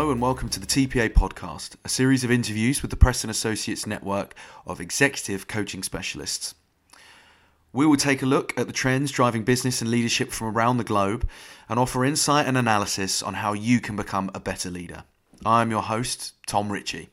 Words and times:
Hello 0.00 0.12
and 0.12 0.22
welcome 0.22 0.48
to 0.48 0.58
the 0.58 0.66
TPA 0.66 1.10
podcast, 1.10 1.76
a 1.84 1.88
series 1.90 2.24
of 2.24 2.30
interviews 2.30 2.80
with 2.80 2.90
the 2.90 2.96
Preston 2.96 3.28
Associates 3.28 3.86
network 3.86 4.34
of 4.66 4.80
executive 4.80 5.46
coaching 5.46 5.82
specialists. 5.82 6.54
We 7.74 7.84
will 7.84 7.98
take 7.98 8.22
a 8.22 8.26
look 8.26 8.58
at 8.58 8.66
the 8.66 8.72
trends 8.72 9.12
driving 9.12 9.44
business 9.44 9.82
and 9.82 9.90
leadership 9.90 10.30
from 10.32 10.56
around 10.56 10.78
the 10.78 10.84
globe 10.84 11.28
and 11.68 11.78
offer 11.78 12.02
insight 12.02 12.46
and 12.46 12.56
analysis 12.56 13.22
on 13.22 13.34
how 13.34 13.52
you 13.52 13.78
can 13.78 13.94
become 13.94 14.30
a 14.34 14.40
better 14.40 14.70
leader. 14.70 15.04
I 15.44 15.60
am 15.60 15.70
your 15.70 15.82
host, 15.82 16.32
Tom 16.46 16.72
Ritchie. 16.72 17.10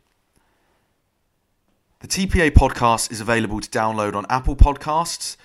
The 2.00 2.08
TPA 2.08 2.52
podcast 2.52 3.11
is 3.11 3.19
available 3.19 3.60
to 3.60 3.69
download 3.69 4.16
on 4.16 4.25
Apple 4.30 4.56
Podcasts, 4.56 5.36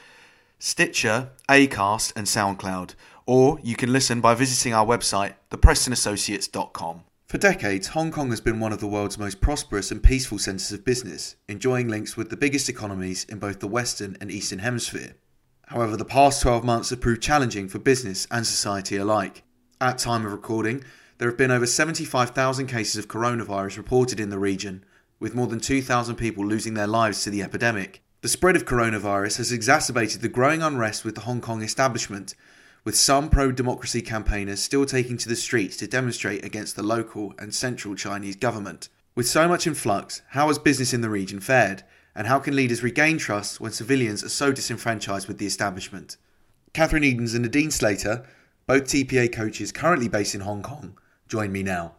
Stitcher, 0.60 1.30
Acast, 1.48 2.12
and 2.14 2.28
SoundCloud, 2.28 2.94
or 3.26 3.58
you 3.64 3.74
can 3.74 3.92
listen 3.92 4.20
by 4.20 4.36
visiting 4.36 4.72
our 4.72 4.86
website, 4.86 5.34
theprestonassociates.com. 5.50 7.02
For 7.32 7.38
decades, 7.38 7.86
Hong 7.86 8.10
Kong 8.10 8.28
has 8.28 8.42
been 8.42 8.60
one 8.60 8.74
of 8.74 8.80
the 8.80 8.86
world's 8.86 9.16
most 9.16 9.40
prosperous 9.40 9.90
and 9.90 10.02
peaceful 10.02 10.36
centres 10.38 10.70
of 10.70 10.84
business, 10.84 11.36
enjoying 11.48 11.88
links 11.88 12.14
with 12.14 12.28
the 12.28 12.36
biggest 12.36 12.68
economies 12.68 13.24
in 13.24 13.38
both 13.38 13.58
the 13.58 13.66
Western 13.66 14.18
and 14.20 14.30
Eastern 14.30 14.58
Hemisphere. 14.58 15.14
However, 15.68 15.96
the 15.96 16.04
past 16.04 16.42
12 16.42 16.62
months 16.62 16.90
have 16.90 17.00
proved 17.00 17.22
challenging 17.22 17.68
for 17.68 17.78
business 17.78 18.26
and 18.30 18.46
society 18.46 18.98
alike. 18.98 19.44
At 19.80 19.96
time 19.96 20.26
of 20.26 20.32
recording, 20.32 20.84
there 21.16 21.28
have 21.30 21.38
been 21.38 21.50
over 21.50 21.64
75,000 21.64 22.66
cases 22.66 22.98
of 22.98 23.08
coronavirus 23.08 23.78
reported 23.78 24.20
in 24.20 24.28
the 24.28 24.38
region, 24.38 24.84
with 25.18 25.34
more 25.34 25.46
than 25.46 25.58
2,000 25.58 26.16
people 26.16 26.44
losing 26.44 26.74
their 26.74 26.86
lives 26.86 27.24
to 27.24 27.30
the 27.30 27.42
epidemic. 27.42 28.02
The 28.20 28.28
spread 28.28 28.56
of 28.56 28.66
coronavirus 28.66 29.38
has 29.38 29.52
exacerbated 29.52 30.20
the 30.20 30.28
growing 30.28 30.62
unrest 30.62 31.02
with 31.02 31.14
the 31.14 31.22
Hong 31.22 31.40
Kong 31.40 31.62
establishment, 31.62 32.34
with 32.84 32.96
some 32.96 33.28
pro 33.28 33.52
democracy 33.52 34.02
campaigners 34.02 34.62
still 34.62 34.84
taking 34.84 35.16
to 35.16 35.28
the 35.28 35.36
streets 35.36 35.76
to 35.76 35.86
demonstrate 35.86 36.44
against 36.44 36.74
the 36.74 36.82
local 36.82 37.34
and 37.38 37.54
central 37.54 37.94
Chinese 37.94 38.36
government. 38.36 38.88
With 39.14 39.28
so 39.28 39.46
much 39.46 39.66
in 39.66 39.74
flux, 39.74 40.22
how 40.30 40.48
has 40.48 40.58
business 40.58 40.92
in 40.92 41.00
the 41.00 41.10
region 41.10 41.40
fared, 41.40 41.84
and 42.14 42.26
how 42.26 42.38
can 42.38 42.56
leaders 42.56 42.82
regain 42.82 43.18
trust 43.18 43.60
when 43.60 43.72
civilians 43.72 44.24
are 44.24 44.28
so 44.28 44.52
disenfranchised 44.52 45.28
with 45.28 45.38
the 45.38 45.46
establishment? 45.46 46.16
Catherine 46.72 47.04
Eidens 47.04 47.34
and 47.34 47.42
Nadine 47.42 47.70
Slater, 47.70 48.26
both 48.66 48.84
TPA 48.84 49.32
coaches 49.32 49.72
currently 49.72 50.08
based 50.08 50.34
in 50.34 50.40
Hong 50.40 50.62
Kong, 50.62 50.98
join 51.28 51.52
me 51.52 51.62
now. 51.62 51.94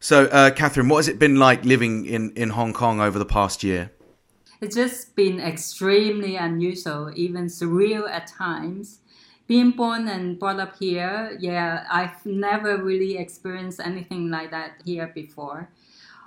So, 0.00 0.24
uh, 0.26 0.50
Catherine, 0.50 0.88
what 0.88 0.98
has 0.98 1.08
it 1.08 1.18
been 1.18 1.36
like 1.36 1.64
living 1.64 2.06
in, 2.06 2.32
in 2.32 2.50
Hong 2.50 2.72
Kong 2.72 3.00
over 3.00 3.18
the 3.18 3.26
past 3.26 3.62
year? 3.62 3.92
It's 4.60 4.74
just 4.74 5.14
been 5.14 5.40
extremely 5.40 6.36
unusual, 6.36 7.12
even 7.14 7.46
surreal 7.46 8.08
at 8.08 8.26
times. 8.26 8.99
Being 9.50 9.72
born 9.72 10.06
and 10.06 10.38
brought 10.38 10.60
up 10.60 10.76
here, 10.78 11.36
yeah, 11.40 11.84
I've 11.90 12.24
never 12.24 12.80
really 12.80 13.18
experienced 13.18 13.80
anything 13.80 14.30
like 14.30 14.52
that 14.52 14.74
here 14.84 15.10
before. 15.12 15.68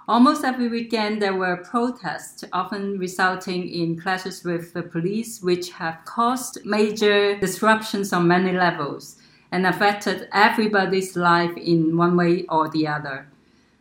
Almost 0.09 0.43
every 0.43 0.67
weekend, 0.67 1.21
there 1.21 1.33
were 1.33 1.63
protests, 1.63 2.43
often 2.51 2.99
resulting 2.99 3.69
in 3.69 3.97
clashes 3.97 4.43
with 4.43 4.73
the 4.73 4.83
police, 4.83 5.41
which 5.41 5.69
have 5.69 6.03
caused 6.03 6.65
major 6.65 7.39
disruptions 7.39 8.11
on 8.11 8.27
many 8.27 8.51
levels 8.51 9.15
and 9.53 9.65
affected 9.65 10.27
everybody's 10.33 11.15
life 11.15 11.55
in 11.55 11.95
one 11.95 12.17
way 12.17 12.43
or 12.49 12.67
the 12.71 12.85
other. 12.85 13.29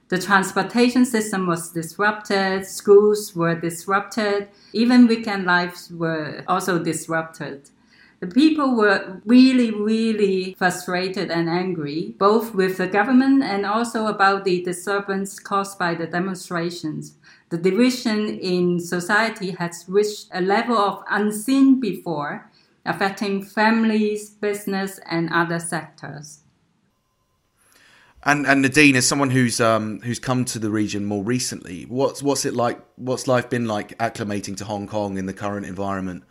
The 0.06 0.20
transportation 0.20 1.04
system 1.04 1.48
was 1.48 1.72
disrupted, 1.72 2.64
schools 2.64 3.34
were 3.34 3.56
disrupted, 3.56 4.50
even 4.72 5.08
weekend 5.08 5.46
lives 5.46 5.90
were 5.90 6.44
also 6.46 6.78
disrupted. 6.78 7.70
The 8.22 8.28
people 8.28 8.76
were 8.76 9.20
really, 9.26 9.72
really 9.72 10.54
frustrated 10.56 11.32
and 11.32 11.48
angry, 11.48 12.14
both 12.18 12.54
with 12.54 12.76
the 12.76 12.86
government 12.86 13.42
and 13.42 13.66
also 13.66 14.06
about 14.06 14.44
the 14.44 14.62
disturbance 14.62 15.40
caused 15.40 15.76
by 15.76 15.96
the 15.96 16.06
demonstrations. 16.06 17.16
The 17.48 17.58
division 17.58 18.38
in 18.38 18.78
society 18.78 19.50
has 19.58 19.86
reached 19.88 20.28
a 20.32 20.40
level 20.40 20.78
of 20.78 21.02
unseen 21.10 21.80
before, 21.80 22.48
affecting 22.86 23.42
families, 23.42 24.30
business, 24.30 25.00
and 25.06 25.28
other 25.32 25.58
sectors. 25.58 26.44
And 28.22 28.46
and 28.46 28.62
Nadine, 28.62 28.94
as 28.94 29.04
someone 29.04 29.30
who's 29.30 29.60
um, 29.60 30.00
who's 30.02 30.20
come 30.20 30.44
to 30.44 30.60
the 30.60 30.70
region 30.70 31.04
more 31.04 31.24
recently, 31.24 31.86
what's 31.88 32.22
what's 32.22 32.44
it 32.44 32.54
like? 32.54 32.80
What's 32.94 33.26
life 33.26 33.50
been 33.50 33.66
like 33.66 33.98
acclimating 33.98 34.56
to 34.58 34.64
Hong 34.64 34.86
Kong 34.86 35.18
in 35.18 35.26
the 35.26 35.34
current 35.34 35.66
environment? 35.66 36.22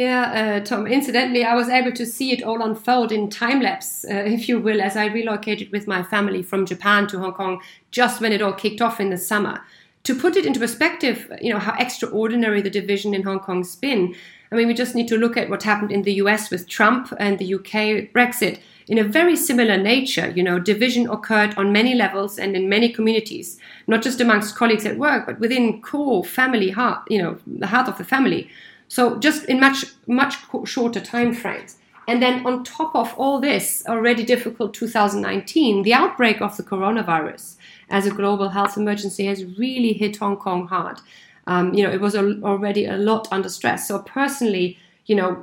Yeah, 0.00 0.60
uh, 0.62 0.64
Tom. 0.64 0.86
Incidentally, 0.86 1.44
I 1.44 1.54
was 1.54 1.68
able 1.68 1.92
to 1.92 2.06
see 2.06 2.32
it 2.32 2.42
all 2.42 2.62
unfold 2.62 3.12
in 3.12 3.28
time 3.28 3.60
lapse, 3.60 4.06
uh, 4.06 4.14
if 4.14 4.48
you 4.48 4.58
will, 4.58 4.80
as 4.80 4.96
I 4.96 5.04
relocated 5.04 5.70
with 5.72 5.86
my 5.86 6.02
family 6.02 6.42
from 6.42 6.64
Japan 6.64 7.06
to 7.08 7.18
Hong 7.18 7.34
Kong 7.34 7.60
just 7.90 8.18
when 8.22 8.32
it 8.32 8.40
all 8.40 8.54
kicked 8.54 8.80
off 8.80 8.98
in 8.98 9.10
the 9.10 9.18
summer. 9.18 9.60
To 10.04 10.14
put 10.14 10.36
it 10.36 10.46
into 10.46 10.58
perspective, 10.58 11.30
you 11.42 11.52
know 11.52 11.58
how 11.58 11.74
extraordinary 11.78 12.62
the 12.62 12.70
division 12.70 13.12
in 13.12 13.24
Hong 13.24 13.40
Kong's 13.40 13.76
been. 13.76 14.14
I 14.50 14.54
mean, 14.54 14.68
we 14.68 14.72
just 14.72 14.94
need 14.94 15.06
to 15.08 15.18
look 15.18 15.36
at 15.36 15.50
what 15.50 15.64
happened 15.64 15.92
in 15.92 16.04
the 16.04 16.14
US 16.14 16.50
with 16.50 16.66
Trump 16.66 17.12
and 17.18 17.38
the 17.38 17.54
UK 17.56 18.10
Brexit 18.14 18.58
in 18.88 18.96
a 18.96 19.04
very 19.04 19.36
similar 19.36 19.76
nature. 19.76 20.30
You 20.30 20.42
know, 20.42 20.58
division 20.58 21.10
occurred 21.10 21.52
on 21.58 21.72
many 21.72 21.94
levels 21.94 22.38
and 22.38 22.56
in 22.56 22.70
many 22.70 22.88
communities, 22.88 23.58
not 23.86 24.00
just 24.00 24.18
amongst 24.18 24.56
colleagues 24.56 24.86
at 24.86 24.96
work, 24.96 25.26
but 25.26 25.40
within 25.40 25.82
core 25.82 26.24
family 26.24 26.70
heart, 26.70 27.02
you 27.10 27.22
know, 27.22 27.36
the 27.46 27.66
heart 27.66 27.86
of 27.86 27.98
the 27.98 28.04
family. 28.04 28.48
So 28.90 29.18
just 29.18 29.44
in 29.44 29.60
much 29.60 29.84
much 30.06 30.34
shorter 30.64 31.00
time 31.00 31.32
frames. 31.32 31.76
And 32.08 32.20
then 32.20 32.44
on 32.44 32.64
top 32.64 32.94
of 32.96 33.14
all 33.16 33.40
this 33.40 33.84
already 33.86 34.24
difficult 34.24 34.74
2019, 34.74 35.84
the 35.84 35.94
outbreak 35.94 36.40
of 36.40 36.56
the 36.56 36.64
coronavirus 36.64 37.54
as 37.88 38.04
a 38.04 38.10
global 38.10 38.48
health 38.48 38.76
emergency 38.76 39.26
has 39.26 39.44
really 39.56 39.92
hit 39.92 40.16
Hong 40.16 40.36
Kong 40.36 40.66
hard. 40.66 40.98
Um, 41.46 41.72
you 41.72 41.84
know, 41.84 41.90
it 41.92 42.00
was 42.00 42.16
already 42.16 42.86
a 42.86 42.96
lot 42.96 43.28
under 43.30 43.48
stress. 43.48 43.86
So 43.86 44.00
personally, 44.00 44.76
you 45.06 45.14
know, 45.14 45.34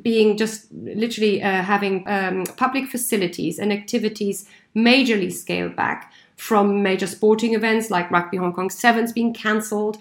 being 0.00 0.36
just 0.36 0.72
literally 0.72 1.42
uh, 1.42 1.62
having 1.62 2.04
um, 2.06 2.44
public 2.56 2.86
facilities 2.88 3.58
and 3.58 3.72
activities 3.72 4.48
majorly 4.76 5.32
scaled 5.32 5.74
back 5.74 6.12
from 6.36 6.84
major 6.84 7.08
sporting 7.08 7.54
events 7.54 7.90
like 7.90 8.10
Rugby 8.12 8.36
Hong 8.36 8.52
Kong 8.52 8.70
Sevens 8.70 9.12
being 9.12 9.34
cancelled, 9.34 9.98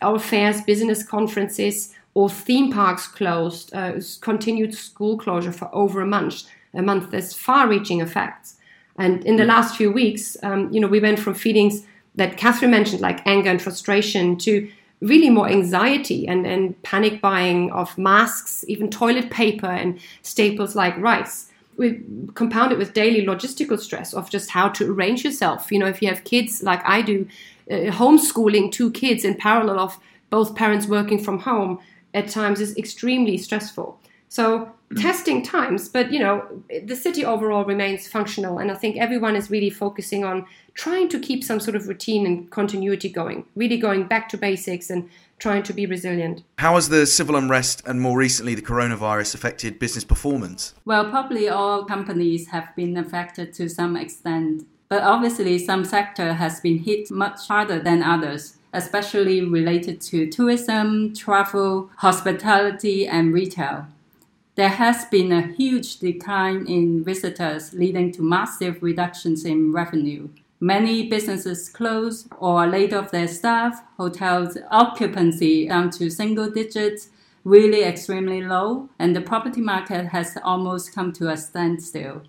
our 0.00 0.18
fairs, 0.18 0.62
business 0.62 1.06
conferences, 1.06 1.94
or 2.14 2.30
theme 2.30 2.72
parks 2.72 3.06
closed, 3.06 3.74
uh, 3.74 3.94
continued 4.20 4.74
school 4.74 5.18
closure 5.18 5.52
for 5.52 5.68
over 5.74 6.00
a 6.00 6.06
month. 6.06 6.44
A 6.72 6.82
month 6.82 7.12
has 7.12 7.34
far-reaching 7.34 8.00
effects. 8.00 8.56
And 8.96 9.24
in 9.26 9.36
the 9.36 9.44
last 9.44 9.76
few 9.76 9.90
weeks, 9.92 10.36
um, 10.42 10.72
you 10.72 10.80
know, 10.80 10.86
we 10.86 11.00
went 11.00 11.18
from 11.18 11.34
feelings 11.34 11.84
that 12.14 12.36
Catherine 12.36 12.70
mentioned, 12.70 13.00
like 13.00 13.26
anger 13.26 13.50
and 13.50 13.60
frustration, 13.60 14.36
to 14.38 14.70
really 15.00 15.28
more 15.28 15.48
anxiety 15.48 16.26
and, 16.26 16.46
and 16.46 16.80
panic 16.82 17.20
buying 17.20 17.70
of 17.72 17.98
masks, 17.98 18.64
even 18.68 18.88
toilet 18.90 19.30
paper 19.30 19.66
and 19.66 19.98
staples 20.22 20.76
like 20.76 20.96
rice. 20.98 21.50
We 21.76 22.00
compound 22.34 22.70
it 22.70 22.78
with 22.78 22.94
daily 22.94 23.26
logistical 23.26 23.78
stress 23.80 24.14
of 24.14 24.30
just 24.30 24.50
how 24.50 24.68
to 24.70 24.92
arrange 24.92 25.24
yourself. 25.24 25.72
You 25.72 25.80
know, 25.80 25.86
if 25.86 26.00
you 26.00 26.08
have 26.08 26.22
kids 26.22 26.62
like 26.62 26.80
I 26.84 27.02
do, 27.02 27.26
uh, 27.68 27.90
homeschooling 27.90 28.70
two 28.70 28.92
kids 28.92 29.24
in 29.24 29.34
parallel 29.34 29.80
of 29.80 29.98
both 30.30 30.54
parents 30.54 30.86
working 30.86 31.22
from 31.22 31.40
home 31.40 31.80
at 32.14 32.28
times 32.28 32.60
is 32.60 32.76
extremely 32.76 33.36
stressful. 33.36 33.98
So 34.28 34.72
mm. 34.90 35.00
testing 35.00 35.42
times, 35.42 35.88
but 35.88 36.10
you 36.10 36.18
know, 36.18 36.44
the 36.84 36.96
city 36.96 37.24
overall 37.24 37.64
remains 37.64 38.08
functional, 38.08 38.58
and 38.58 38.70
I 38.70 38.74
think 38.74 38.96
everyone 38.96 39.36
is 39.36 39.50
really 39.50 39.70
focusing 39.70 40.24
on 40.24 40.46
trying 40.74 41.08
to 41.10 41.20
keep 41.20 41.44
some 41.44 41.60
sort 41.60 41.76
of 41.76 41.86
routine 41.86 42.26
and 42.26 42.50
continuity 42.50 43.08
going, 43.08 43.44
really 43.54 43.76
going 43.76 44.04
back 44.04 44.28
to 44.30 44.36
basics 44.36 44.90
and 44.90 45.08
trying 45.38 45.62
to 45.64 45.72
be 45.72 45.86
resilient. 45.86 46.42
How 46.58 46.74
has 46.74 46.88
the 46.88 47.06
civil 47.06 47.36
unrest 47.36 47.82
and 47.86 48.00
more 48.00 48.18
recently 48.18 48.54
the 48.54 48.62
coronavirus 48.62 49.34
affected 49.34 49.78
business 49.78 50.04
performance? 50.04 50.74
Well, 50.84 51.10
probably 51.10 51.48
all 51.48 51.84
companies 51.84 52.48
have 52.48 52.74
been 52.74 52.96
affected 52.96 53.52
to 53.54 53.68
some 53.68 53.96
extent, 53.96 54.66
but 54.88 55.02
obviously 55.02 55.58
some 55.58 55.84
sector 55.84 56.34
has 56.34 56.60
been 56.60 56.78
hit 56.78 57.10
much 57.10 57.46
harder 57.46 57.78
than 57.78 58.02
others 58.02 58.56
especially 58.74 59.40
related 59.40 60.00
to 60.02 60.28
tourism, 60.30 61.14
travel, 61.14 61.90
hospitality, 61.96 63.06
and 63.06 63.32
retail. 63.32 63.86
There 64.56 64.68
has 64.68 65.06
been 65.06 65.32
a 65.32 65.52
huge 65.52 65.98
decline 65.98 66.66
in 66.66 67.02
visitors, 67.02 67.72
leading 67.72 68.12
to 68.12 68.22
massive 68.22 68.82
reductions 68.82 69.44
in 69.44 69.72
revenue. 69.72 70.28
Many 70.60 71.08
businesses 71.08 71.68
closed 71.68 72.28
or 72.38 72.66
laid 72.66 72.94
off 72.94 73.10
their 73.10 73.28
staff, 73.28 73.82
hotels' 73.96 74.58
occupancy 74.70 75.68
down 75.68 75.90
to 75.90 76.10
single 76.10 76.50
digits, 76.50 77.08
really 77.44 77.82
extremely 77.82 78.42
low, 78.42 78.88
and 78.98 79.14
the 79.14 79.20
property 79.20 79.60
market 79.60 80.06
has 80.06 80.38
almost 80.42 80.94
come 80.94 81.12
to 81.14 81.30
a 81.30 81.36
standstill. 81.36 82.22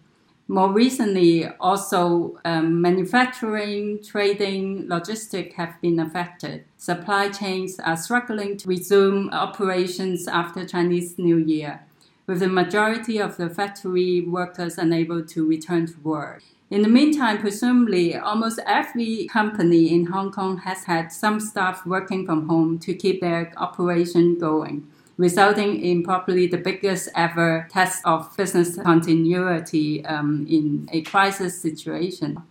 More 0.47 0.71
recently, 0.71 1.47
also 1.59 2.37
um, 2.45 2.79
manufacturing, 2.79 4.03
trading, 4.03 4.87
logistics 4.87 5.55
have 5.55 5.81
been 5.81 5.99
affected. 5.99 6.65
Supply 6.77 7.29
chains 7.29 7.79
are 7.79 7.97
struggling 7.97 8.55
to 8.57 8.67
resume 8.67 9.31
operations 9.31 10.27
after 10.27 10.63
Chinese 10.63 11.17
New 11.17 11.37
Year 11.37 11.81
with 12.27 12.39
the 12.39 12.47
majority 12.47 13.17
of 13.17 13.37
the 13.37 13.49
factory 13.49 14.21
workers 14.21 14.77
unable 14.77 15.23
to 15.25 15.47
return 15.47 15.87
to 15.87 15.99
work. 16.01 16.43
In 16.69 16.81
the 16.81 16.89
meantime, 16.89 17.37
presumably, 17.39 18.15
almost 18.15 18.59
every 18.65 19.27
company 19.27 19.93
in 19.93 20.07
Hong 20.07 20.31
Kong 20.31 20.57
has 20.59 20.83
had 20.83 21.11
some 21.11 21.39
staff 21.39 21.85
working 21.85 22.25
from 22.25 22.47
home 22.47 22.79
to 22.79 22.93
keep 22.93 23.21
their 23.21 23.53
operation 23.57 24.39
going, 24.39 24.87
resulting 25.17 25.81
in 25.81 26.03
probably 26.03 26.47
the 26.47 26.57
biggest 26.57 27.09
ever 27.15 27.67
test 27.71 28.01
of 28.05 28.35
business 28.35 28.77
continuity 28.77 30.05
um, 30.05 30.45
in 30.49 30.89
a 30.91 31.01
crisis 31.01 31.61
situation. 31.61 32.41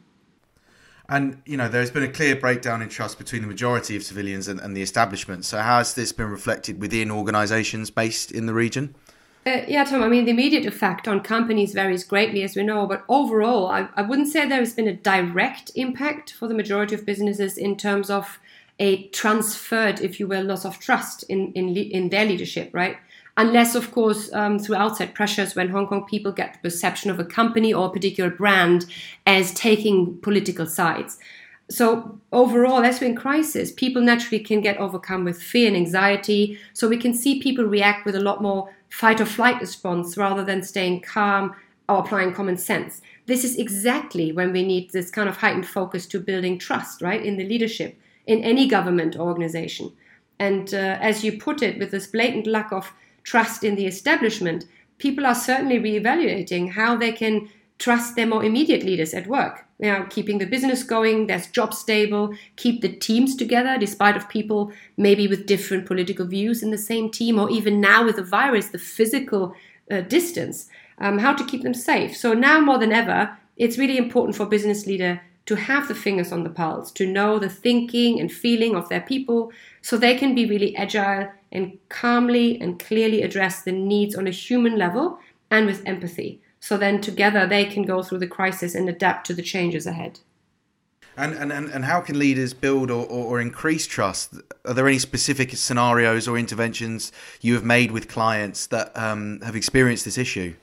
And 1.09 1.43
you 1.45 1.57
know, 1.57 1.69
there's 1.69 1.91
been 1.91 2.03
a 2.03 2.09
clear 2.09 2.35
breakdown 2.35 2.81
in 2.81 2.89
trust 2.89 3.19
between 3.19 3.43
the 3.43 3.49
majority 3.49 3.95
of 3.95 4.03
civilians 4.03 4.49
and, 4.49 4.59
and 4.59 4.75
the 4.75 4.83
establishment. 4.83 5.45
So, 5.45 5.59
how 5.59 5.79
has 5.79 5.95
this 5.95 6.13
been 6.13 6.31
reflected 6.31 6.81
within 6.81 7.11
organisations 7.11 7.91
based 7.91 8.33
in 8.33 8.47
the 8.47 8.55
region? 8.55 8.95
Uh, 9.47 9.61
yeah, 9.69 9.85
Tom, 9.85 10.03
I 10.03 10.09
mean, 10.09 10.25
the 10.25 10.31
immediate 10.31 10.65
effect 10.65 11.07
on 11.07 11.21
companies 11.21 11.75
varies 11.75 12.03
greatly, 12.03 12.43
as 12.43 12.57
we 12.57 12.63
know, 12.63 12.87
but 12.87 13.05
overall, 13.11 13.67
I, 13.67 13.89
I 13.95 14.01
wouldn't 14.01 14.29
say 14.29 14.49
there 14.49 14.59
has 14.59 14.73
been 14.73 14.89
a 14.89 14.95
direct 14.95 15.71
impact 15.75 16.33
for 16.33 16.49
the 16.49 16.55
majority 16.55 16.95
of 16.95 17.05
businesses 17.05 17.59
in 17.59 17.77
terms 17.77 18.09
of 18.09 18.39
a 18.79 19.09
transferred, 19.09 20.01
if 20.01 20.19
you 20.19 20.27
will, 20.27 20.45
loss 20.45 20.65
of 20.65 20.79
trust 20.79 21.23
in, 21.25 21.53
in, 21.53 21.77
in 21.77 22.09
their 22.09 22.25
leadership, 22.25 22.71
right? 22.73 22.97
Unless, 23.37 23.75
of 23.75 23.91
course, 23.91 24.33
um, 24.33 24.59
through 24.59 24.77
outside 24.77 25.15
pressures, 25.15 25.55
when 25.55 25.69
Hong 25.69 25.87
Kong 25.87 26.07
people 26.07 26.33
get 26.33 26.55
the 26.55 26.59
perception 26.61 27.11
of 27.11 27.19
a 27.19 27.25
company 27.25 27.75
or 27.75 27.87
a 27.87 27.91
particular 27.91 28.31
brand 28.31 28.87
as 29.27 29.53
taking 29.55 30.19
political 30.19 30.67
sides. 30.67 31.19
So 31.69 32.21
overall, 32.31 32.85
as 32.85 33.01
we're 33.01 33.09
in 33.09 33.17
crisis, 33.17 33.73
people 33.73 34.03
naturally 34.03 34.43
can 34.43 34.61
get 34.61 34.77
overcome 34.77 35.25
with 35.25 35.43
fear 35.43 35.67
and 35.67 35.77
anxiety. 35.77 36.59
So 36.75 36.89
we 36.89 36.99
can 36.99 37.15
see 37.15 37.41
people 37.41 37.65
react 37.65 38.05
with 38.05 38.15
a 38.15 38.21
lot 38.21 38.43
more 38.43 38.73
fight 38.89 39.21
or 39.21 39.27
flight 39.27 39.61
response 39.61 40.17
rather 40.17 40.45
than 40.45 40.63
staying 40.63 41.01
calm 41.01 41.57
or 41.89 41.99
applying 41.99 42.35
common 42.35 42.57
sense. 42.57 43.01
This 43.27 43.43
is 43.43 43.57
exactly 43.57 44.31
when 44.31 44.53
we 44.53 44.63
need 44.63 44.91
this 44.91 45.11
kind 45.11 45.29
of 45.29 45.39
heightened 45.39 45.67
focus 45.67 46.07
to 46.07 46.21
building 46.21 46.59
trust, 46.59 47.03
right, 47.03 47.25
in 47.25 47.37
the 47.37 47.49
leadership 47.49 47.99
in 48.27 48.43
any 48.43 48.67
government 48.67 49.17
organization. 49.17 49.93
And 50.39 50.73
uh, 50.75 50.99
as 51.01 51.25
you 51.25 51.39
put 51.39 51.63
it, 51.63 51.79
with 51.79 51.91
this 51.91 52.07
blatant 52.07 52.47
lack 52.47 52.73
of 52.73 52.93
trust 53.23 53.65
in 53.65 53.77
the 53.77 53.87
establishment, 53.87 54.67
people 54.99 55.27
are 55.27 55.35
certainly 55.35 55.79
reevaluating 55.79 56.73
how 56.73 56.97
they 56.97 57.13
can 57.13 57.49
trust 57.79 58.15
their 58.15 58.27
more 58.27 58.45
immediate 58.45 58.83
leaders 58.83 59.15
at 59.15 59.27
work. 59.27 59.65
You 59.79 59.93
know, 59.93 60.07
keeping 60.09 60.39
the 60.39 60.47
business 60.47 60.83
going, 60.83 61.27
there's 61.27 61.49
job 61.49 61.75
stable, 61.75 62.35
keep 62.57 62.81
the 62.81 62.89
teams 62.89 63.35
together 63.35 63.77
despite 63.79 64.17
of 64.17 64.29
people 64.29 64.73
maybe 64.97 65.27
with 65.27 65.47
different 65.47 65.87
political 65.87 66.27
views 66.27 66.63
in 66.63 66.71
the 66.71 66.79
same 66.79 67.11
team, 67.11 67.39
or 67.39 67.51
even 67.51 67.81
now 67.81 68.05
with 68.05 68.17
the 68.17 68.23
virus, 68.23 68.69
the 68.69 68.79
physical 68.79 69.55
uh, 69.91 70.01
distance, 70.03 70.69
um, 70.99 71.19
how 71.19 71.35
to 71.35 71.45
keep 71.45 71.63
them 71.63 71.75
safe. 71.75 72.17
So 72.17 72.33
now 72.33 72.61
more 72.61 72.79
than 72.79 72.93
ever, 72.93 73.37
it's 73.57 73.79
really 73.79 73.99
important 73.99 74.37
for 74.37 74.47
business 74.47 74.87
leader 74.87 75.21
to 75.47 75.57
have 75.57 75.89
the 75.89 75.95
fingers 75.95 76.33
on 76.33 76.43
the 76.43 76.51
pulse, 76.51 76.91
to 76.93 77.07
know 77.07 77.39
the 77.39 77.49
thinking 77.49 78.19
and 78.19 78.33
feeling 78.33 78.75
of 78.75 78.89
their 78.89 79.01
people, 79.01 79.53
so 79.83 79.97
they 79.97 80.17
can 80.17 80.35
be 80.35 80.47
really 80.47 80.75
agile 80.77 81.31
and 81.53 81.79
calmly 81.89 82.61
and 82.61 82.79
clearly 82.79 83.23
address 83.23 83.63
the 83.63 83.73
needs 83.73 84.15
on 84.15 84.27
a 84.27 84.31
human 84.31 84.79
level 84.79 85.19
and 85.51 85.67
with 85.67 85.87
empathy. 85.87 86.41
So 86.61 86.79
then 86.79 87.01
together 87.01 87.47
they 87.47 87.67
can 87.67 87.83
go 87.83 88.03
through 88.03 88.21
the 88.21 88.27
crisis 88.27 88.75
and 88.75 88.89
adapt 88.89 89.27
to 89.27 89.35
the 89.35 89.43
changes 89.43 89.87
ahead. 89.87 90.21
And, 91.17 91.35
and, 91.35 91.53
and 91.53 91.85
how 91.85 92.01
can 92.01 92.19
leaders 92.19 92.55
build 92.55 92.91
or, 92.91 93.07
or, 93.07 93.27
or, 93.27 93.41
increase 93.41 93.87
trust? 93.87 94.35
Are 94.65 94.75
there 94.75 94.89
any 94.89 94.99
specific 94.99 95.53
scenarios 95.53 96.27
or 96.27 96.37
interventions 96.37 97.13
you 97.41 97.55
have 97.55 97.63
made 97.63 97.93
with 97.93 98.09
clients 98.09 98.67
that 98.69 98.97
um, 98.99 99.41
have 99.43 99.55
experienced 99.55 100.05
this 100.05 100.19
issue? 100.19 100.55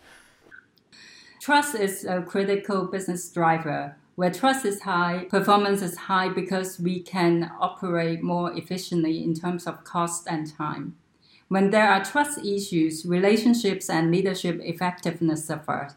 Trust 1.39 1.75
is 1.75 2.03
a 2.03 2.21
critical 2.21 2.85
business 2.85 3.29
driver. 3.29 3.95
Where 4.21 4.29
trust 4.29 4.65
is 4.65 4.83
high, 4.83 5.25
performance 5.31 5.81
is 5.81 5.97
high 5.97 6.29
because 6.29 6.79
we 6.79 6.99
can 6.99 7.49
operate 7.59 8.21
more 8.21 8.55
efficiently 8.55 9.23
in 9.23 9.33
terms 9.33 9.65
of 9.65 9.83
cost 9.83 10.27
and 10.29 10.45
time. 10.45 10.95
When 11.47 11.71
there 11.71 11.89
are 11.89 12.05
trust 12.05 12.37
issues, 12.45 13.03
relationships 13.03 13.89
and 13.89 14.11
leadership 14.11 14.61
effectiveness 14.63 15.45
suffer. 15.45 15.95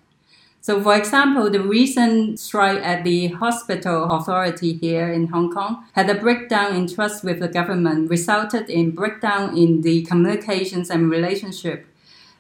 So, 0.63 0.83
for 0.83 0.97
example, 0.97 1.51
the 1.51 1.61
recent 1.61 2.41
strike 2.41 2.83
at 2.83 3.05
the 3.05 3.27
hospital 3.27 4.05
authority 4.05 4.73
here 4.73 5.13
in 5.13 5.27
Hong 5.27 5.53
Kong 5.53 5.85
had 5.93 6.09
a 6.09 6.15
breakdown 6.15 6.75
in 6.75 6.87
trust 6.89 7.25
with 7.25 7.41
the 7.41 7.49
government, 7.49 8.09
resulted 8.09 8.71
in 8.71 8.93
breakdown 8.93 9.55
in 9.55 9.83
the 9.83 10.03
communications 10.07 10.89
and 10.89 11.11
relationship, 11.11 11.87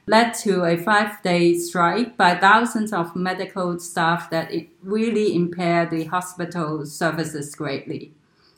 led 0.06 0.34
to 0.34 0.64
a 0.64 0.76
five-day 0.76 1.54
strike 1.54 2.16
by 2.16 2.34
thousands 2.34 2.92
of 2.92 3.16
medical 3.16 3.78
staff 3.78 4.28
that 4.30 4.52
it 4.52 4.68
really 4.82 5.34
impaired 5.34 5.90
the 5.90 6.04
hospital 6.04 6.84
services 6.84 7.54
greatly. 7.54 8.12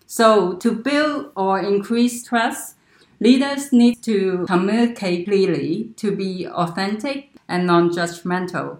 So, 0.07 0.55
to 0.55 0.73
build 0.73 1.33
or 1.37 1.59
increase 1.61 2.25
trust, 2.25 2.77
Leaders 3.19 3.73
need 3.73 4.03
to 4.03 4.45
communicate 4.47 5.27
clearly, 5.27 5.91
to 5.97 6.15
be 6.15 6.47
authentic 6.47 7.31
and 7.49 7.67
non 7.67 7.89
judgmental, 7.89 8.79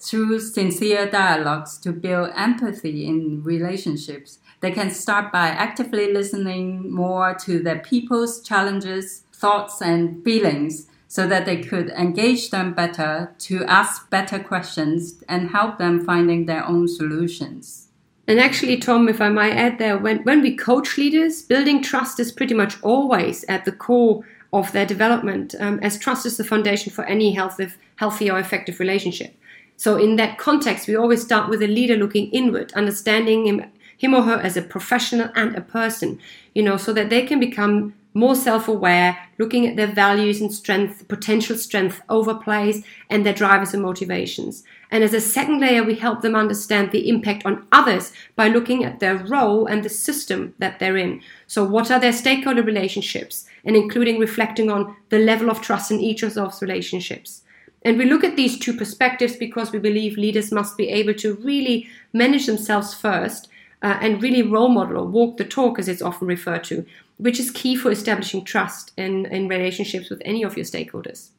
through 0.00 0.40
sincere 0.40 1.08
dialogues 1.08 1.78
to 1.78 1.92
build 1.92 2.30
empathy 2.34 3.06
in 3.06 3.44
relationships. 3.44 4.40
They 4.60 4.72
can 4.72 4.90
start 4.90 5.32
by 5.32 5.48
actively 5.48 6.12
listening 6.12 6.92
more 6.92 7.34
to 7.44 7.60
their 7.60 7.78
people's 7.78 8.42
challenges, 8.42 9.22
thoughts, 9.32 9.80
and 9.80 10.24
feelings 10.24 10.88
so 11.08 11.26
that 11.26 11.46
they 11.46 11.62
could 11.62 11.90
engage 11.90 12.50
them 12.50 12.74
better, 12.74 13.34
to 13.38 13.64
ask 13.64 14.10
better 14.10 14.38
questions, 14.38 15.22
and 15.28 15.50
help 15.50 15.78
them 15.78 16.04
finding 16.04 16.46
their 16.46 16.66
own 16.66 16.88
solutions. 16.88 17.88
And 18.28 18.40
actually, 18.40 18.78
Tom, 18.78 19.08
if 19.08 19.20
I 19.20 19.28
might 19.28 19.52
add 19.52 19.78
there, 19.78 19.96
when, 19.96 20.18
when 20.24 20.42
we 20.42 20.56
coach 20.56 20.98
leaders, 20.98 21.42
building 21.42 21.80
trust 21.80 22.18
is 22.18 22.32
pretty 22.32 22.54
much 22.54 22.82
always 22.82 23.44
at 23.44 23.64
the 23.64 23.72
core 23.72 24.24
of 24.52 24.72
their 24.72 24.86
development, 24.86 25.54
um, 25.60 25.78
as 25.80 25.98
trust 25.98 26.26
is 26.26 26.36
the 26.36 26.44
foundation 26.44 26.92
for 26.92 27.04
any 27.04 27.32
healthy, 27.32 27.68
healthy 27.96 28.28
or 28.28 28.38
effective 28.38 28.80
relationship. 28.80 29.34
So, 29.76 29.96
in 29.96 30.16
that 30.16 30.38
context, 30.38 30.88
we 30.88 30.96
always 30.96 31.22
start 31.22 31.50
with 31.50 31.62
a 31.62 31.68
leader 31.68 31.96
looking 31.96 32.30
inward, 32.30 32.72
understanding 32.72 33.46
him, 33.46 33.70
him 33.96 34.14
or 34.14 34.22
her 34.22 34.40
as 34.40 34.56
a 34.56 34.62
professional 34.62 35.30
and 35.36 35.54
a 35.54 35.60
person, 35.60 36.18
you 36.54 36.62
know, 36.62 36.76
so 36.76 36.92
that 36.94 37.10
they 37.10 37.22
can 37.26 37.38
become 37.38 37.94
more 38.16 38.34
self 38.34 38.66
aware, 38.66 39.18
looking 39.38 39.66
at 39.66 39.76
their 39.76 39.86
values 39.86 40.40
and 40.40 40.52
strength, 40.52 41.06
potential 41.06 41.54
strength 41.54 42.00
overplays, 42.08 42.82
and 43.10 43.26
their 43.26 43.34
drivers 43.34 43.74
and 43.74 43.82
motivations. 43.82 44.64
And 44.90 45.04
as 45.04 45.12
a 45.12 45.20
second 45.20 45.60
layer, 45.60 45.84
we 45.84 45.96
help 45.96 46.22
them 46.22 46.34
understand 46.34 46.92
the 46.92 47.10
impact 47.10 47.44
on 47.44 47.66
others 47.72 48.12
by 48.34 48.48
looking 48.48 48.84
at 48.84 49.00
their 49.00 49.16
role 49.16 49.66
and 49.66 49.82
the 49.82 49.90
system 49.90 50.54
that 50.58 50.78
they're 50.78 50.96
in. 50.96 51.20
So, 51.46 51.62
what 51.62 51.90
are 51.90 52.00
their 52.00 52.12
stakeholder 52.12 52.62
relationships? 52.62 53.44
And 53.66 53.76
including 53.76 54.18
reflecting 54.18 54.70
on 54.70 54.96
the 55.10 55.18
level 55.18 55.50
of 55.50 55.60
trust 55.60 55.90
in 55.90 56.00
each 56.00 56.22
of 56.22 56.32
those 56.32 56.62
relationships. 56.62 57.42
And 57.84 57.98
we 57.98 58.06
look 58.06 58.24
at 58.24 58.36
these 58.36 58.58
two 58.58 58.72
perspectives 58.72 59.36
because 59.36 59.72
we 59.72 59.78
believe 59.78 60.16
leaders 60.16 60.50
must 60.50 60.78
be 60.78 60.88
able 60.88 61.14
to 61.14 61.34
really 61.34 61.86
manage 62.14 62.46
themselves 62.46 62.94
first 62.94 63.48
uh, 63.82 63.98
and 64.00 64.22
really 64.22 64.42
role 64.42 64.68
model 64.68 64.98
or 64.98 65.06
walk 65.06 65.36
the 65.36 65.44
talk, 65.44 65.78
as 65.78 65.88
it's 65.88 66.02
often 66.02 66.28
referred 66.28 66.64
to, 66.64 66.84
which 67.18 67.38
is 67.38 67.50
key 67.50 67.76
for 67.76 67.90
establishing 67.90 68.44
trust 68.44 68.92
in, 68.96 69.26
in 69.26 69.48
relationships 69.48 70.10
with 70.10 70.20
any 70.24 70.42
of 70.42 70.56
your 70.56 70.64
stakeholders. 70.64 71.30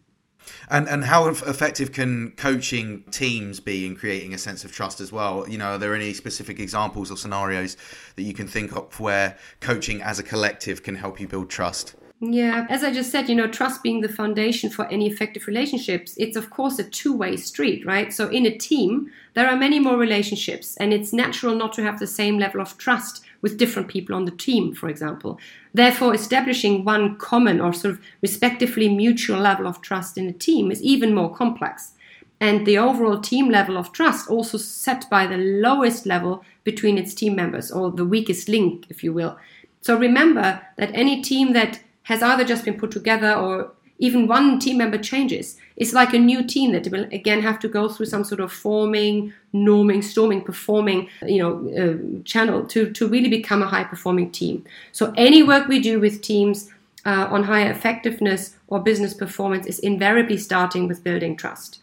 And 0.70 0.88
and 0.88 1.03
how 1.03 1.27
effective 1.27 1.91
can 1.91 2.32
coaching 2.32 3.03
teams 3.12 3.60
be 3.60 3.86
in 3.86 3.96
creating 3.96 4.34
a 4.34 4.38
sense 4.38 4.63
of 4.63 4.72
trust 4.72 5.01
as 5.01 5.12
well? 5.12 5.48
You 5.48 5.58
know, 5.58 5.72
are 5.72 5.77
there 5.77 5.94
any 5.94 6.13
specific 6.13 6.60
examples 6.60 7.12
or 7.12 7.17
scenarios 7.17 7.75
that 8.15 8.24
you 8.24 8.34
can 8.34 8.48
think 8.48 8.75
of 8.75 9.00
where 9.00 9.38
coaching 9.60 10.01
as 10.01 10.20
a 10.20 10.24
collective 10.24 10.84
can 10.84 10.96
help 10.96 11.20
you 11.20 11.27
build 11.27 11.50
trust? 11.50 11.96
Yeah, 12.19 12.65
as 12.67 12.83
I 12.83 12.91
just 12.91 13.12
said, 13.12 13.29
you 13.29 13.36
know, 13.36 13.47
trust 13.47 13.83
being 13.83 14.01
the 14.01 14.09
foundation 14.09 14.71
for 14.71 14.88
any 14.88 15.05
effective 15.05 15.45
relationships, 15.45 16.15
it's 16.17 16.36
of 16.36 16.50
course 16.50 16.79
a 16.79 16.83
two 16.83 17.15
way 17.15 17.38
street, 17.38 17.86
right? 17.86 18.12
So 18.12 18.27
in 18.29 18.47
a 18.47 18.57
team, 18.57 19.12
there 19.36 19.47
are 19.47 19.55
many 19.55 19.79
more 19.79 19.97
relationships, 19.97 20.75
and 20.77 20.91
it's 20.93 21.13
natural 21.13 21.53
not 21.53 21.74
to 21.74 21.83
have 21.83 22.00
the 22.00 22.07
same 22.07 22.39
level 22.39 22.59
of 22.59 22.75
trust 22.79 23.24
with 23.43 23.59
different 23.59 23.88
people 23.88 24.15
on 24.15 24.25
the 24.25 24.31
team, 24.31 24.74
for 24.74 24.89
example. 24.89 25.39
Therefore, 25.75 26.15
establishing 26.15 26.83
one 26.83 27.17
common 27.17 27.62
or 27.62 27.71
sort 27.71 27.93
of 27.93 28.01
respectively 28.24 28.89
mutual 28.89 29.39
level 29.39 29.67
of 29.67 29.81
trust 29.83 30.17
in 30.17 30.27
a 30.27 30.33
team 30.33 30.71
is 30.71 30.81
even 30.81 31.13
more 31.13 31.31
complex. 31.31 31.91
And 32.39 32.65
the 32.65 32.79
overall 32.79 33.19
team 33.19 33.50
level 33.50 33.77
of 33.77 33.91
trust 33.91 34.27
also 34.27 34.57
set 34.57 35.07
by 35.12 35.27
the 35.27 35.38
lowest 35.38 36.07
level 36.07 36.43
between 36.63 36.97
its 36.97 37.13
team 37.13 37.36
members, 37.36 37.71
or 37.71 37.91
the 37.91 38.05
weakest 38.05 38.50
link, 38.50 38.88
if 38.89 39.03
you 39.03 39.13
will. 39.13 39.38
So 39.81 39.95
remember 39.95 40.62
that 40.77 40.89
any 40.95 41.21
team 41.21 41.53
that 41.53 41.79
has 42.08 42.24
either 42.24 42.46
just 42.46 42.64
been 42.64 42.80
put 42.80 42.90
together 42.90 43.34
or 43.34 43.72
even 44.00 44.28
one 44.28 44.60
team 44.60 44.78
member 44.78 44.98
changes, 44.98 45.58
it's 45.76 45.92
like 45.92 46.14
a 46.14 46.20
new 46.20 46.42
team 46.46 46.72
that 46.72 46.88
will 46.88 47.06
again 47.12 47.42
have 47.42 47.60
to 47.60 47.68
go 47.68 47.90
through 47.90 48.06
some 48.06 48.24
sort 48.24 48.40
of 48.40 48.52
forming, 48.52 49.34
norming, 49.54 50.02
storming, 50.02 50.42
performing, 50.42 51.10
you 51.26 51.40
know, 51.40 51.54
uh, 51.82 52.24
channel 52.24 52.66
to 52.68 52.92
to 52.92 53.08
really 53.10 53.30
become 53.30 53.62
a 53.62 53.68
high 53.68 53.84
performing 53.84 54.32
team. 54.32 54.64
So 54.94 55.14
any 55.18 55.44
work 55.44 55.68
we 55.68 55.80
do 55.80 56.00
with 56.00 56.22
teams 56.22 56.70
uh, 57.06 57.28
on 57.30 57.44
higher 57.44 57.72
effectiveness 57.72 58.56
or 58.68 58.80
business 58.80 59.14
performance 59.14 59.66
is 59.66 59.80
invariably 59.80 60.38
starting 60.38 60.88
with 60.88 61.04
building 61.04 61.36
trust. 61.36 61.80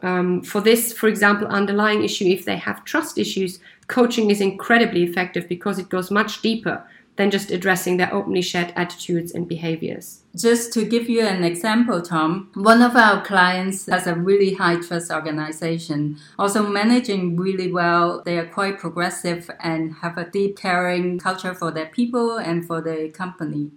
Um, 0.00 0.42
for 0.42 0.60
this, 0.60 0.92
for 0.92 1.08
example, 1.08 1.46
underlying 1.48 2.04
issue, 2.04 2.26
if 2.26 2.44
they 2.44 2.56
have 2.56 2.84
trust 2.84 3.18
issues, 3.18 3.58
coaching 3.88 4.30
is 4.30 4.40
incredibly 4.40 5.02
effective 5.02 5.48
because 5.48 5.78
it 5.78 5.88
goes 5.88 6.10
much 6.10 6.40
deeper 6.40 6.84
than 7.18 7.32
just 7.32 7.50
addressing 7.50 7.96
their 7.96 8.14
openly 8.14 8.40
shared 8.40 8.72
attitudes 8.76 9.32
and 9.32 9.48
behaviors. 9.48 10.22
Just 10.36 10.72
to 10.72 10.84
give 10.84 11.08
you 11.08 11.20
an 11.26 11.42
example, 11.42 12.00
Tom, 12.00 12.48
one 12.54 12.80
of 12.80 12.94
our 12.94 13.24
clients 13.24 13.86
has 13.86 14.06
a 14.06 14.14
really 14.14 14.54
high 14.54 14.76
trust 14.76 15.10
organization, 15.10 16.16
also 16.38 16.62
managing 16.62 17.36
really 17.36 17.72
well. 17.72 18.22
They 18.24 18.38
are 18.38 18.46
quite 18.46 18.78
progressive 18.78 19.50
and 19.58 19.94
have 19.94 20.16
a 20.16 20.30
deep 20.30 20.56
caring 20.56 21.18
culture 21.18 21.54
for 21.54 21.72
their 21.72 21.86
people 21.86 22.38
and 22.38 22.64
for 22.64 22.80
the 22.80 23.10
company. 23.10 23.72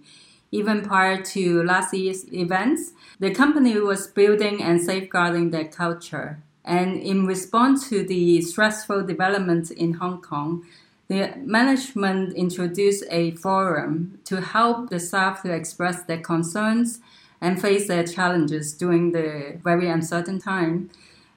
Even 0.52 0.82
prior 0.82 1.20
to 1.20 1.64
last 1.64 1.92
year's 1.92 2.32
events, 2.32 2.92
the 3.18 3.32
company 3.32 3.76
was 3.80 4.06
building 4.06 4.62
and 4.62 4.80
safeguarding 4.80 5.50
their 5.50 5.66
culture. 5.66 6.44
And 6.64 6.96
in 6.96 7.26
response 7.26 7.88
to 7.88 8.04
the 8.04 8.40
stressful 8.42 9.04
developments 9.04 9.72
in 9.72 9.94
Hong 9.94 10.20
Kong, 10.20 10.64
the 11.12 11.36
management 11.44 12.32
introduced 12.34 13.04
a 13.10 13.32
forum 13.32 14.18
to 14.24 14.40
help 14.40 14.88
the 14.88 14.98
staff 14.98 15.42
to 15.42 15.52
express 15.52 16.04
their 16.04 16.20
concerns 16.20 17.00
and 17.42 17.60
face 17.60 17.86
their 17.86 18.04
challenges 18.04 18.72
during 18.72 19.12
the 19.12 19.58
very 19.62 19.88
uncertain 19.88 20.38
time 20.38 20.88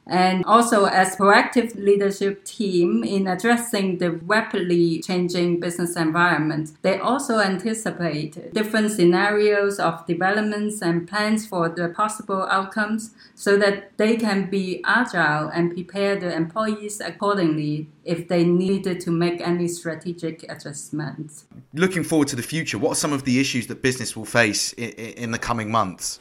and 0.07 0.45
also 0.45 0.85
as 0.85 1.15
proactive 1.15 1.75
leadership 1.75 2.43
team 2.45 3.03
in 3.03 3.27
addressing 3.27 3.97
the 3.97 4.11
rapidly 4.11 5.01
changing 5.01 5.59
business 5.59 5.95
environment. 5.95 6.71
They 6.83 6.99
also 6.99 7.39
anticipate 7.39 8.53
different 8.53 8.91
scenarios 8.91 9.79
of 9.79 10.05
developments 10.05 10.81
and 10.81 11.07
plans 11.07 11.47
for 11.47 11.69
the 11.69 11.89
possible 11.89 12.43
outcomes 12.43 13.11
so 13.33 13.57
that 13.57 13.97
they 13.97 14.15
can 14.15 14.49
be 14.49 14.81
agile 14.85 15.49
and 15.49 15.73
prepare 15.73 16.19
the 16.19 16.33
employees 16.33 17.01
accordingly 17.01 17.87
if 18.03 18.27
they 18.27 18.43
needed 18.43 18.99
to 19.01 19.11
make 19.11 19.41
any 19.41 19.67
strategic 19.67 20.43
adjustments. 20.49 21.45
Looking 21.73 22.03
forward 22.03 22.27
to 22.29 22.35
the 22.35 22.43
future, 22.43 22.77
what 22.77 22.91
are 22.91 22.95
some 22.95 23.11
of 23.11 23.23
the 23.23 23.39
issues 23.39 23.67
that 23.67 23.81
business 23.81 24.15
will 24.15 24.25
face 24.25 24.73
in, 24.73 24.89
in 24.89 25.31
the 25.31 25.39
coming 25.39 25.71
months? 25.71 26.19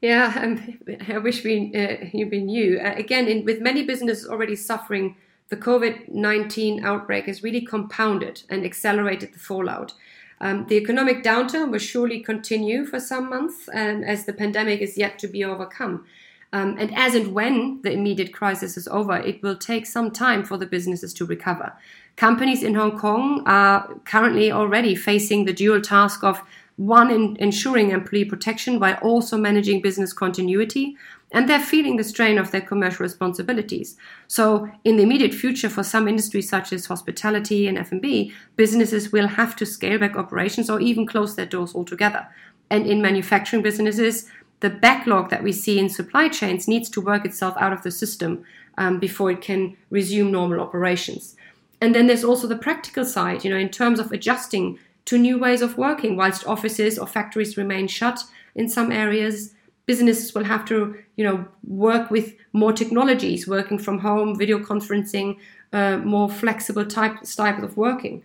Yeah, 0.00 0.32
um, 0.40 0.78
I 1.08 1.18
wish 1.18 1.42
we 1.42 1.72
uh, 1.74 2.06
you 2.12 2.26
knew. 2.26 2.78
Uh, 2.78 2.94
again, 2.96 3.26
in, 3.26 3.44
with 3.44 3.60
many 3.60 3.84
businesses 3.84 4.28
already 4.28 4.54
suffering, 4.54 5.16
the 5.48 5.56
COVID 5.56 6.08
19 6.08 6.84
outbreak 6.84 7.26
has 7.26 7.42
really 7.42 7.62
compounded 7.62 8.42
and 8.48 8.64
accelerated 8.64 9.32
the 9.32 9.38
fallout. 9.38 9.94
Um, 10.40 10.66
the 10.68 10.76
economic 10.76 11.24
downturn 11.24 11.72
will 11.72 11.80
surely 11.80 12.20
continue 12.20 12.86
for 12.86 13.00
some 13.00 13.28
months 13.28 13.68
um, 13.74 14.04
as 14.04 14.24
the 14.24 14.32
pandemic 14.32 14.80
is 14.80 14.96
yet 14.96 15.18
to 15.18 15.26
be 15.26 15.42
overcome. 15.42 16.04
Um, 16.52 16.76
and 16.78 16.96
as 16.96 17.14
and 17.14 17.34
when 17.34 17.82
the 17.82 17.92
immediate 17.92 18.32
crisis 18.32 18.76
is 18.76 18.88
over, 18.88 19.16
it 19.16 19.42
will 19.42 19.56
take 19.56 19.84
some 19.84 20.10
time 20.10 20.44
for 20.44 20.56
the 20.56 20.64
businesses 20.64 21.12
to 21.14 21.26
recover. 21.26 21.72
Companies 22.16 22.62
in 22.62 22.74
Hong 22.74 22.96
Kong 22.96 23.42
are 23.46 23.94
currently 24.04 24.50
already 24.50 24.94
facing 24.94 25.44
the 25.44 25.52
dual 25.52 25.80
task 25.82 26.24
of 26.24 26.40
one 26.78 27.10
in 27.10 27.36
ensuring 27.40 27.90
employee 27.90 28.24
protection 28.24 28.78
while 28.78 28.94
also 29.02 29.36
managing 29.36 29.82
business 29.82 30.12
continuity 30.12 30.96
and 31.32 31.48
they're 31.48 31.60
feeling 31.60 31.96
the 31.96 32.04
strain 32.04 32.38
of 32.38 32.52
their 32.52 32.60
commercial 32.60 33.02
responsibilities. 33.02 33.96
So 34.28 34.70
in 34.84 34.96
the 34.96 35.02
immediate 35.02 35.34
future 35.34 35.68
for 35.68 35.82
some 35.82 36.06
industries 36.06 36.48
such 36.48 36.72
as 36.72 36.86
hospitality 36.86 37.66
and 37.66 37.76
f&b 37.76 38.32
businesses 38.54 39.10
will 39.10 39.26
have 39.26 39.56
to 39.56 39.66
scale 39.66 39.98
back 39.98 40.16
operations 40.16 40.70
or 40.70 40.80
even 40.80 41.04
close 41.04 41.34
their 41.34 41.46
doors 41.46 41.74
altogether. 41.74 42.28
And 42.70 42.86
in 42.86 43.02
manufacturing 43.02 43.62
businesses 43.62 44.30
the 44.60 44.70
backlog 44.70 45.30
that 45.30 45.42
we 45.42 45.50
see 45.50 45.80
in 45.80 45.88
supply 45.88 46.28
chains 46.28 46.68
needs 46.68 46.88
to 46.90 47.00
work 47.00 47.24
itself 47.24 47.56
out 47.58 47.72
of 47.72 47.82
the 47.82 47.90
system 47.90 48.44
um, 48.76 49.00
before 49.00 49.32
it 49.32 49.40
can 49.40 49.76
resume 49.90 50.30
normal 50.30 50.60
operations. 50.60 51.34
And 51.80 51.94
then 51.94 52.06
there's 52.06 52.24
also 52.24 52.46
the 52.46 52.56
practical 52.56 53.04
side 53.04 53.44
you 53.44 53.50
know 53.50 53.58
in 53.58 53.68
terms 53.68 53.98
of 53.98 54.12
adjusting 54.12 54.78
to 55.08 55.16
new 55.16 55.38
ways 55.38 55.62
of 55.62 55.78
working. 55.78 56.16
Whilst 56.16 56.46
offices 56.46 56.98
or 56.98 57.06
factories 57.06 57.56
remain 57.56 57.88
shut 57.88 58.20
in 58.54 58.68
some 58.68 58.92
areas, 58.92 59.54
businesses 59.86 60.34
will 60.34 60.44
have 60.44 60.66
to, 60.66 60.96
you 61.16 61.24
know, 61.24 61.48
work 61.66 62.10
with 62.10 62.34
more 62.52 62.74
technologies, 62.74 63.48
working 63.48 63.78
from 63.78 63.98
home, 63.98 64.36
video 64.36 64.58
conferencing, 64.58 65.38
uh, 65.72 65.96
more 65.96 66.28
flexible 66.28 66.84
type 66.84 67.16
type 67.22 67.62
of 67.62 67.76
working. 67.78 68.22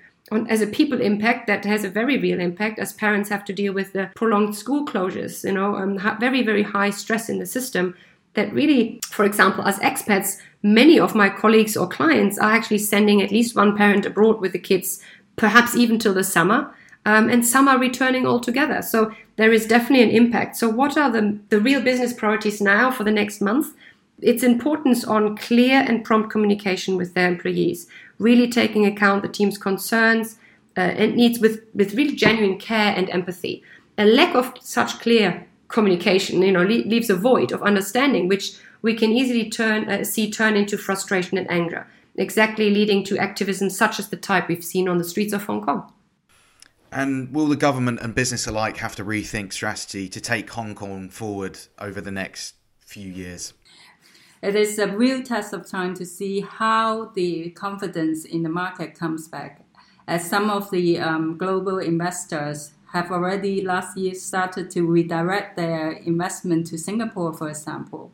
As 0.49 0.61
a 0.61 0.67
people 0.67 0.99
impact, 0.99 1.47
that 1.47 1.63
has 1.63 1.85
a 1.85 1.89
very 1.89 2.17
real 2.17 2.39
impact, 2.39 2.79
as 2.79 2.91
parents 2.93 3.29
have 3.29 3.45
to 3.45 3.53
deal 3.53 3.73
with 3.73 3.93
the 3.93 4.09
prolonged 4.15 4.55
school 4.55 4.85
closures. 4.85 5.45
You 5.45 5.53
know, 5.53 5.75
um, 5.77 5.97
very 6.19 6.43
very 6.43 6.63
high 6.63 6.89
stress 6.89 7.29
in 7.29 7.39
the 7.39 7.45
system. 7.45 7.95
That 8.33 8.51
really, 8.51 8.99
for 9.05 9.25
example, 9.25 9.63
as 9.63 9.77
expats, 9.79 10.41
many 10.63 10.99
of 10.99 11.13
my 11.13 11.29
colleagues 11.29 11.77
or 11.77 11.87
clients 11.87 12.39
are 12.39 12.51
actually 12.51 12.79
sending 12.79 13.21
at 13.21 13.31
least 13.31 13.55
one 13.55 13.77
parent 13.77 14.05
abroad 14.05 14.41
with 14.41 14.53
the 14.53 14.59
kids 14.59 15.01
perhaps 15.35 15.75
even 15.75 15.99
till 15.99 16.13
the 16.13 16.23
summer. 16.23 16.73
Um, 17.05 17.29
and 17.29 17.45
some 17.45 17.67
are 17.67 17.77
returning 17.77 18.25
altogether. 18.25 18.81
So 18.81 19.13
there 19.35 19.51
is 19.51 19.65
definitely 19.65 20.03
an 20.03 20.11
impact. 20.11 20.55
So, 20.55 20.69
what 20.69 20.97
are 20.97 21.11
the, 21.11 21.37
the 21.49 21.59
real 21.59 21.81
business 21.81 22.13
priorities 22.13 22.61
now 22.61 22.91
for 22.91 23.03
the 23.03 23.11
next 23.11 23.41
month? 23.41 23.75
Its 24.21 24.41
importance 24.41 25.03
on 25.03 25.35
clear 25.35 25.81
and 25.81 26.05
prompt 26.05 26.29
communication 26.29 26.95
with 26.95 27.13
their 27.13 27.27
employees, 27.27 27.87
really 28.19 28.49
taking 28.49 28.85
account 28.85 29.21
the 29.21 29.27
team's 29.27 29.57
concerns 29.57 30.37
uh, 30.77 30.81
and 30.81 31.15
needs 31.15 31.39
with, 31.39 31.63
with 31.73 31.93
really 31.93 32.15
genuine 32.15 32.57
care 32.57 32.93
and 32.95 33.09
empathy. 33.09 33.63
A 33.97 34.05
lack 34.05 34.33
of 34.33 34.53
such 34.61 34.99
clear 34.99 35.45
communication, 35.67 36.41
you 36.41 36.51
know, 36.51 36.63
le- 36.63 36.87
leaves 36.87 37.09
a 37.09 37.15
void 37.15 37.51
of 37.51 37.61
understanding, 37.63 38.29
which 38.29 38.55
we 38.81 38.93
can 38.93 39.11
easily 39.11 39.49
turn 39.49 39.89
uh, 39.89 40.03
see 40.03 40.29
turn 40.31 40.55
into 40.55 40.77
frustration 40.77 41.37
and 41.37 41.49
anger 41.49 41.87
exactly 42.15 42.69
leading 42.69 43.03
to 43.05 43.17
activism 43.17 43.69
such 43.69 43.99
as 43.99 44.09
the 44.09 44.17
type 44.17 44.47
we've 44.47 44.63
seen 44.63 44.87
on 44.87 44.97
the 44.97 45.03
streets 45.03 45.33
of 45.33 45.43
Hong 45.45 45.61
Kong. 45.61 45.91
And 46.91 47.33
will 47.33 47.47
the 47.47 47.55
government 47.55 48.01
and 48.01 48.13
business 48.13 48.45
alike 48.45 48.77
have 48.77 48.95
to 48.97 49.03
rethink 49.03 49.51
strategy 49.51 50.07
to 50.09 50.21
take 50.21 50.49
Hong 50.51 50.75
Kong 50.75 51.09
forward 51.09 51.57
over 51.79 51.99
the 51.99 52.11
next 52.11 52.53
few 52.81 53.09
years? 53.09 53.53
It 54.43 54.55
is 54.55 54.77
a 54.77 54.87
real 54.87 55.23
test 55.23 55.53
of 55.53 55.65
time 55.65 55.95
to 55.95 56.05
see 56.05 56.41
how 56.41 57.05
the 57.15 57.49
confidence 57.51 58.25
in 58.25 58.43
the 58.43 58.49
market 58.49 58.93
comes 58.93 59.27
back, 59.27 59.65
as 60.07 60.29
some 60.29 60.49
of 60.49 60.69
the 60.69 60.99
um, 60.99 61.37
global 61.37 61.79
investors 61.79 62.73
have 62.91 63.11
already 63.11 63.61
last 63.61 63.97
year 63.97 64.13
started 64.13 64.69
to 64.69 64.85
redirect 64.85 65.55
their 65.55 65.93
investment 65.93 66.67
to 66.67 66.77
Singapore, 66.77 67.33
for 67.33 67.49
example. 67.49 68.11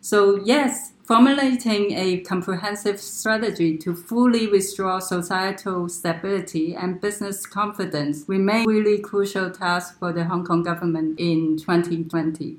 So, 0.00 0.36
yes, 0.44 0.92
formulating 1.10 1.90
a 1.98 2.20
comprehensive 2.20 3.00
strategy 3.00 3.76
to 3.76 3.96
fully 3.96 4.46
restore 4.46 5.00
societal 5.00 5.88
stability 5.88 6.72
and 6.72 7.00
business 7.00 7.44
confidence 7.46 8.22
remain 8.28 8.64
really 8.64 8.96
crucial 8.96 9.50
task 9.50 9.98
for 9.98 10.12
the 10.12 10.22
Hong 10.22 10.44
Kong 10.44 10.62
government 10.62 11.18
in 11.18 11.56
2020. 11.56 12.58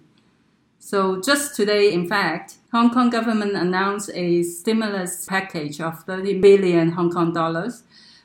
So 0.79 1.22
just 1.22 1.55
today, 1.55 1.93
in 1.93 2.10
fact, 2.10 2.55
Hong 2.74 2.93
Kong 2.93 3.10
government 3.10 3.55
announced 3.55 4.10
a 4.13 4.43
stimulus 4.43 5.25
package 5.25 5.79
of 5.79 6.03
30 6.03 6.41
billion 6.41 6.91
Hong 6.91 7.10
Kong 7.10 7.31
dollars, 7.31 7.84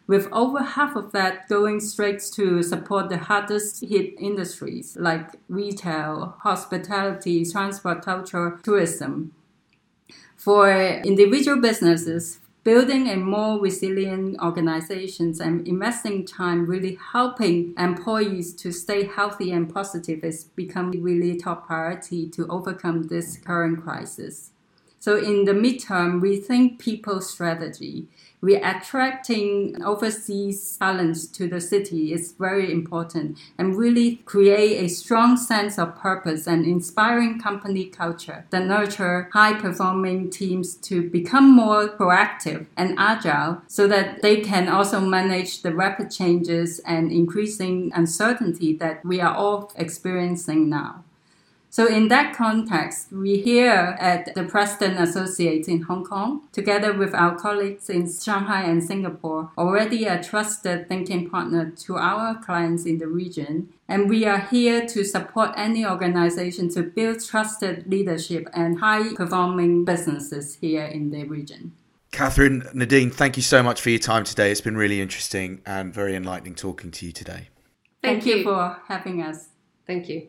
with 0.09 0.27
over 0.33 0.61
half 0.61 0.97
of 0.97 1.13
that 1.13 1.49
going 1.49 1.79
straight 1.79 2.21
to 2.35 2.65
support 2.65 3.11
the 3.11 3.19
hardest 3.19 3.85
hit 3.85 4.15
industries 4.19 4.97
like 4.99 5.37
retail, 5.49 6.35
hospitality, 6.41 7.45
transport, 7.45 8.05
culture, 8.05 8.59
tourism. 8.65 9.31
For 10.47 10.71
individual 11.03 11.61
businesses, 11.61 12.39
building 12.63 13.09
a 13.09 13.17
more 13.17 13.59
resilient 13.61 14.41
organizations 14.41 15.41
and 15.41 15.67
investing 15.67 16.25
time 16.25 16.67
really 16.67 16.97
helping 17.13 17.75
employees 17.77 18.55
to 18.63 18.71
stay 18.71 19.07
healthy 19.07 19.51
and 19.51 19.69
positive 19.69 20.23
has 20.23 20.45
become 20.45 20.93
really 20.93 21.37
top 21.37 21.67
priority 21.67 22.29
to 22.29 22.47
overcome 22.47 23.09
this 23.09 23.39
current 23.39 23.83
crisis. 23.83 24.53
So 25.07 25.17
in 25.17 25.45
the 25.45 25.53
midterm, 25.53 26.21
we 26.21 26.41
think 26.41 26.81
people 26.81 27.21
strategy 27.21 28.09
we 28.41 28.57
attracting 28.57 29.83
overseas 29.83 30.77
talents 30.77 31.27
to 31.27 31.49
the 31.49 31.61
city 31.61 32.13
is 32.13 32.33
very 32.39 32.71
important 32.71 33.39
and 33.57 33.77
really 33.77 34.17
create 34.25 34.85
a 34.85 34.89
strong 34.89 35.37
sense 35.37 35.79
of 35.79 35.97
purpose 35.97 36.47
and 36.47 36.67
inspiring 36.67 37.41
company 37.41 37.87
culture 37.87 38.45
that 38.51 38.67
nurture 38.67 39.31
high 39.33 39.55
performing 39.55 40.29
teams 40.29 40.75
to 40.75 41.09
become 41.11 41.51
more 41.51 41.89
proactive 41.89 42.67
and 42.77 42.95
agile 42.99 43.63
so 43.67 43.89
that 43.89 44.23
they 44.23 44.41
can 44.41 44.69
also 44.69 45.01
manage 45.01 45.63
the 45.63 45.75
rapid 45.75 46.11
changes 46.11 46.79
and 46.81 47.11
increasing 47.11 47.91
uncertainty 47.95 48.73
that 48.73 49.05
we 49.05 49.21
are 49.21 49.35
all 49.35 49.73
experiencing 49.77 50.69
now. 50.69 51.03
So, 51.77 51.87
in 51.87 52.09
that 52.09 52.35
context, 52.35 53.13
we 53.13 53.37
here 53.37 53.99
at 54.01 54.35
the 54.35 54.45
Preston 54.45 54.93
Associates 54.93 55.69
in 55.69 55.83
Hong 55.83 56.05
Kong, 56.07 56.49
together 56.51 56.95
with 56.95 57.15
our 57.15 57.39
colleagues 57.39 57.91
in 57.91 58.11
Shanghai 58.11 58.63
and 58.63 58.83
Singapore, 58.83 59.51
already 59.59 60.07
a 60.07 60.25
trusted 60.25 60.89
thinking 60.89 61.29
partner 61.29 61.71
to 61.85 61.97
our 61.99 62.43
clients 62.43 62.87
in 62.87 62.97
the 62.97 63.09
region. 63.09 63.69
And 63.89 64.09
we 64.09 64.25
are 64.25 64.39
here 64.39 64.87
to 64.87 65.05
support 65.05 65.51
any 65.55 65.85
organization 65.85 66.71
to 66.71 66.83
build 66.83 67.23
trusted 67.23 67.87
leadership 67.87 68.49
and 68.55 68.81
high 68.81 69.13
performing 69.13 69.85
businesses 69.85 70.55
here 70.55 70.87
in 70.87 71.11
the 71.11 71.25
region. 71.25 71.73
Catherine, 72.11 72.67
Nadine, 72.73 73.11
thank 73.11 73.37
you 73.37 73.43
so 73.43 73.63
much 73.63 73.83
for 73.83 73.91
your 73.91 73.99
time 73.99 74.25
today. 74.25 74.51
It's 74.51 74.63
been 74.63 74.79
really 74.79 75.03
interesting 75.03 75.61
and 75.67 75.93
very 75.93 76.17
enlightening 76.17 76.55
talking 76.55 76.91
to 76.93 77.05
you 77.05 77.13
today. 77.13 77.51
Thank, 78.01 78.23
Thank 78.23 78.25
you. 78.25 78.37
you 78.37 78.45
for 78.45 78.81
having 78.89 79.21
us. 79.21 79.49
Thank 79.87 80.09
you. 80.09 80.29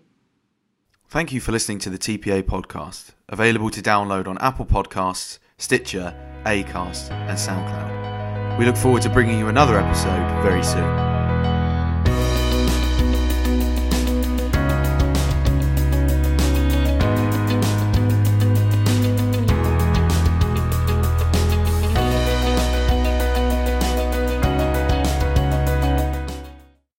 Thank 1.09 1.31
you 1.31 1.39
for 1.39 1.53
listening 1.53 1.79
to 1.79 1.89
the 1.89 1.97
TPA 1.97 2.43
podcast, 2.43 3.11
available 3.29 3.69
to 3.69 3.81
download 3.81 4.27
on 4.27 4.37
Apple 4.39 4.65
Podcasts, 4.65 5.39
Stitcher, 5.57 6.13
Acast, 6.45 7.11
and 7.11 7.37
SoundCloud. 7.37 8.59
We 8.59 8.65
look 8.65 8.75
forward 8.75 9.03
to 9.03 9.09
bringing 9.09 9.39
you 9.39 9.47
another 9.47 9.79
episode 9.79 10.43
very 10.43 10.65
soon. 10.65 11.06